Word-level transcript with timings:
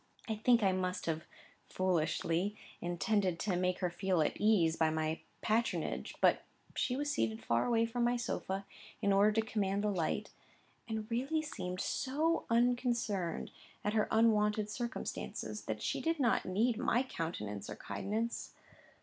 I 0.27 0.33
think 0.35 0.63
I 0.63 0.71
must 0.71 1.05
have 1.05 1.27
(foolishly) 1.67 2.55
intended 2.81 3.37
to 3.41 3.55
make 3.55 3.77
her 3.81 3.91
feel 3.91 4.19
at 4.23 4.31
her 4.31 4.37
ease, 4.39 4.75
by 4.75 4.89
my 4.89 5.19
patronage; 5.43 6.15
but 6.21 6.43
she 6.75 6.95
was 6.95 7.11
seated 7.11 7.43
far 7.43 7.67
away 7.67 7.85
from 7.85 8.03
my 8.03 8.15
sofa, 8.17 8.65
in 8.99 9.13
order 9.13 9.31
to 9.33 9.45
command 9.47 9.83
the 9.83 9.89
light, 9.91 10.31
and 10.87 11.05
really 11.11 11.43
seemed 11.43 11.81
so 11.81 12.47
unconcerned 12.49 13.51
at 13.83 13.93
her 13.93 14.07
unwonted 14.09 14.71
circumstances, 14.71 15.65
that 15.65 15.83
she 15.83 16.01
did 16.01 16.19
not 16.19 16.45
need 16.47 16.79
my 16.79 17.03
countenance 17.03 17.69
or 17.69 17.75
kindness. 17.75 18.53